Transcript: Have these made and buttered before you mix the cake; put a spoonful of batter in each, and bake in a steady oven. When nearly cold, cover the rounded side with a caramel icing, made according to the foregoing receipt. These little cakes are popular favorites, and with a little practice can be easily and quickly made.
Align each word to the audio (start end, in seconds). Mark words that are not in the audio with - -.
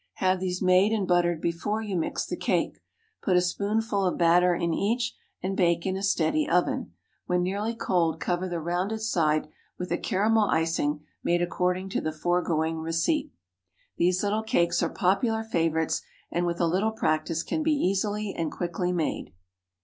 Have 0.15 0.39
these 0.39 0.63
made 0.63 0.91
and 0.91 1.07
buttered 1.07 1.39
before 1.41 1.79
you 1.83 1.95
mix 1.95 2.25
the 2.25 2.35
cake; 2.35 2.79
put 3.21 3.37
a 3.37 3.39
spoonful 3.39 4.03
of 4.03 4.17
batter 4.17 4.55
in 4.55 4.73
each, 4.73 5.15
and 5.43 5.55
bake 5.55 5.85
in 5.85 5.95
a 5.95 6.01
steady 6.01 6.49
oven. 6.49 6.93
When 7.27 7.43
nearly 7.43 7.75
cold, 7.75 8.19
cover 8.19 8.49
the 8.49 8.59
rounded 8.59 9.01
side 9.01 9.47
with 9.77 9.91
a 9.91 9.99
caramel 9.99 10.49
icing, 10.49 11.01
made 11.23 11.43
according 11.43 11.89
to 11.89 12.01
the 12.01 12.11
foregoing 12.11 12.79
receipt. 12.79 13.31
These 13.97 14.23
little 14.23 14.41
cakes 14.41 14.81
are 14.81 14.89
popular 14.89 15.43
favorites, 15.43 16.01
and 16.31 16.47
with 16.47 16.59
a 16.59 16.65
little 16.65 16.93
practice 16.93 17.43
can 17.43 17.61
be 17.61 17.73
easily 17.75 18.33
and 18.33 18.51
quickly 18.51 18.91
made. 18.91 19.35